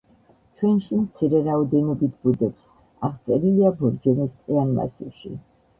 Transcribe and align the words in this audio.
ჩვენში 0.61 0.97
მცირე 1.01 1.41
რაოდენობით 1.49 2.17
ბუდობს, 2.25 2.73
აღწერილია 3.11 3.75
ბორჯომის 3.83 4.37
ტყიან 4.41 4.79
მასივში. 4.81 5.37